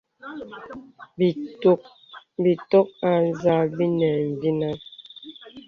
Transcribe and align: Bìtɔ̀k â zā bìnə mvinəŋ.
Bìtɔ̀k 2.41 2.87
â 3.09 3.11
zā 3.41 3.55
bìnə 3.75 4.07
mvinəŋ. 4.31 4.77